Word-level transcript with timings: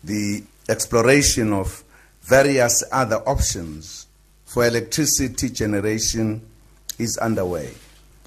The 0.02 0.42
exploration 0.66 1.52
of 1.52 1.84
various 2.22 2.82
other 2.90 3.16
options 3.16 4.06
for 4.46 4.66
electricity 4.66 5.50
generation 5.50 6.40
is 6.98 7.18
underway, 7.18 7.74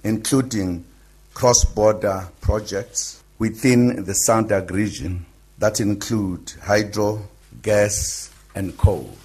including 0.04 0.86
cross 1.34 1.66
border 1.66 2.28
projects 2.42 3.24
within 3.38 4.04
the 4.06 4.14
SADC 4.14 4.72
region 4.72 5.26
that 5.58 5.80
include 5.80 6.54
hydro, 6.64 7.22
gas, 7.62 8.30
and 8.56 8.78
coal. 8.78 9.16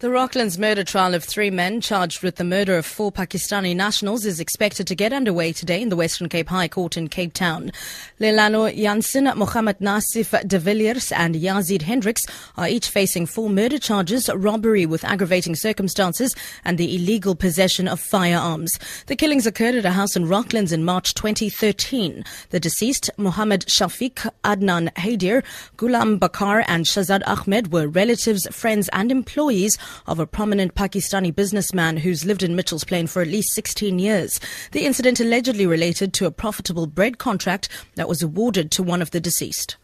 The 0.00 0.10
Rocklands 0.10 0.60
murder 0.60 0.84
trial 0.84 1.12
of 1.12 1.24
three 1.24 1.50
men 1.50 1.80
charged 1.80 2.22
with 2.22 2.36
the 2.36 2.44
murder 2.44 2.76
of 2.76 2.86
four 2.86 3.10
Pakistani 3.10 3.74
nationals 3.74 4.24
is 4.24 4.38
expected 4.38 4.86
to 4.86 4.94
get 4.94 5.12
underway 5.12 5.52
today 5.52 5.82
in 5.82 5.88
the 5.88 5.96
Western 5.96 6.28
Cape 6.28 6.50
High 6.50 6.68
Court 6.68 6.96
in 6.96 7.08
Cape 7.08 7.32
Town. 7.32 7.72
Leilani 8.20 8.80
Jansen, 8.80 9.24
Mohammed 9.24 9.80
Nasif 9.80 10.40
de 10.46 10.60
Villiers, 10.60 11.10
and 11.10 11.34
Yazid 11.34 11.82
Hendricks 11.82 12.24
are 12.56 12.68
each 12.68 12.88
facing 12.88 13.26
four 13.26 13.50
murder 13.50 13.76
charges, 13.76 14.30
robbery 14.32 14.86
with 14.86 15.04
aggravating 15.04 15.56
circumstances, 15.56 16.32
and 16.64 16.78
the 16.78 16.94
illegal 16.94 17.34
possession 17.34 17.88
of 17.88 17.98
firearms. 17.98 18.78
The 19.08 19.16
killings 19.16 19.48
occurred 19.48 19.74
at 19.74 19.84
a 19.84 19.90
house 19.90 20.14
in 20.14 20.26
Rocklands 20.26 20.72
in 20.72 20.84
March 20.84 21.12
2013. 21.14 22.24
The 22.50 22.60
deceased, 22.60 23.10
Mohammed 23.16 23.62
Shafiq, 23.62 24.30
Adnan 24.44 24.92
Haidir, 24.92 25.42
Gulam 25.76 26.20
Bakar, 26.20 26.62
and 26.68 26.84
Shazad 26.84 27.22
Ahmed 27.26 27.72
were 27.72 27.88
relatives, 27.88 28.46
friends, 28.52 28.88
and 28.92 29.10
employees 29.10 29.76
of 30.06 30.18
a 30.18 30.26
prominent 30.26 30.74
Pakistani 30.74 31.34
businessman 31.34 31.96
who's 31.96 32.24
lived 32.24 32.42
in 32.42 32.56
Mitchell's 32.56 32.84
Plain 32.84 33.06
for 33.06 33.22
at 33.22 33.28
least 33.28 33.54
16 33.54 33.98
years. 33.98 34.40
The 34.72 34.86
incident 34.86 35.20
allegedly 35.20 35.66
related 35.66 36.12
to 36.14 36.26
a 36.26 36.30
profitable 36.30 36.86
bread 36.86 37.18
contract 37.18 37.68
that 37.94 38.08
was 38.08 38.22
awarded 38.22 38.70
to 38.72 38.82
one 38.82 39.02
of 39.02 39.10
the 39.10 39.20
deceased. 39.20 39.76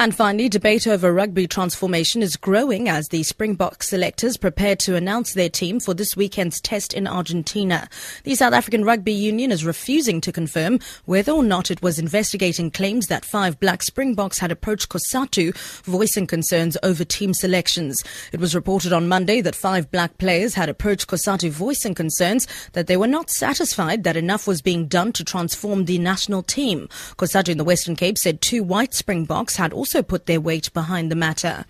And 0.00 0.16
finally, 0.16 0.48
debate 0.48 0.86
over 0.86 1.12
rugby 1.12 1.46
transformation 1.46 2.22
is 2.22 2.34
growing 2.34 2.88
as 2.88 3.08
the 3.08 3.22
Springbok 3.22 3.82
selectors 3.82 4.38
prepare 4.38 4.74
to 4.76 4.96
announce 4.96 5.34
their 5.34 5.50
team 5.50 5.78
for 5.78 5.92
this 5.92 6.16
weekend's 6.16 6.58
test 6.58 6.94
in 6.94 7.06
Argentina. 7.06 7.86
The 8.24 8.34
South 8.34 8.54
African 8.54 8.82
Rugby 8.82 9.12
Union 9.12 9.52
is 9.52 9.62
refusing 9.62 10.22
to 10.22 10.32
confirm 10.32 10.78
whether 11.04 11.32
or 11.32 11.42
not 11.42 11.70
it 11.70 11.82
was 11.82 11.98
investigating 11.98 12.70
claims 12.70 13.08
that 13.08 13.26
five 13.26 13.60
black 13.60 13.82
Springboks 13.82 14.38
had 14.38 14.50
approached 14.50 14.88
COSATU 14.88 15.54
voicing 15.84 16.26
concerns 16.26 16.78
over 16.82 17.04
team 17.04 17.34
selections. 17.34 18.02
It 18.32 18.40
was 18.40 18.54
reported 18.54 18.94
on 18.94 19.06
Monday 19.06 19.42
that 19.42 19.54
five 19.54 19.90
black 19.90 20.16
players 20.16 20.54
had 20.54 20.70
approached 20.70 21.08
COSATU 21.08 21.50
voicing 21.50 21.94
concerns 21.94 22.46
that 22.72 22.86
they 22.86 22.96
were 22.96 23.06
not 23.06 23.28
satisfied 23.28 24.04
that 24.04 24.16
enough 24.16 24.46
was 24.46 24.62
being 24.62 24.86
done 24.86 25.12
to 25.12 25.24
transform 25.24 25.84
the 25.84 25.98
national 25.98 26.42
team. 26.42 26.88
COSATU 27.18 27.50
in 27.50 27.58
the 27.58 27.64
Western 27.64 27.96
Cape 27.96 28.16
said 28.16 28.40
two 28.40 28.62
white 28.62 28.94
Springboks 28.94 29.56
had 29.56 29.74
also 29.74 29.89
also 29.90 30.04
put 30.04 30.26
their 30.26 30.40
weight 30.40 30.72
behind 30.72 31.10
the 31.10 31.16
matter. 31.16 31.64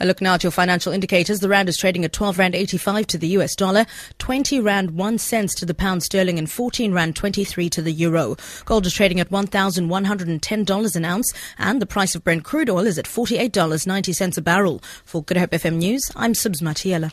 A 0.00 0.04
look 0.04 0.20
now 0.20 0.34
at 0.34 0.42
your 0.42 0.50
financial 0.50 0.92
indicators. 0.92 1.38
The 1.38 1.48
rand 1.48 1.68
is 1.68 1.76
trading 1.76 2.04
at 2.04 2.12
12 2.12 2.36
rand 2.36 2.56
85 2.56 3.06
to 3.06 3.18
the 3.18 3.28
US 3.28 3.54
dollar, 3.54 3.86
20 4.18 4.58
rand 4.58 4.90
1 4.90 5.18
cents 5.18 5.54
to 5.54 5.64
the 5.64 5.72
pound 5.72 6.02
sterling 6.02 6.36
and 6.36 6.50
14 6.50 6.92
rand 6.92 7.14
23 7.14 7.70
to 7.70 7.80
the 7.80 7.92
euro. 7.92 8.36
Gold 8.64 8.86
is 8.86 8.92
trading 8.92 9.20
at 9.20 9.30
$1,110 9.30 10.96
an 10.96 11.04
ounce 11.04 11.32
and 11.56 11.80
the 11.80 11.86
price 11.86 12.16
of 12.16 12.24
Brent 12.24 12.42
crude 12.42 12.68
oil 12.68 12.88
is 12.88 12.98
at 12.98 13.04
$48.90 13.04 14.36
a 14.36 14.40
barrel. 14.40 14.82
For 15.04 15.22
Good 15.22 15.36
Hope 15.36 15.50
FM 15.50 15.76
News, 15.76 16.10
I'm 16.16 16.34
Subs 16.34 16.60
Matiela. 16.60 17.12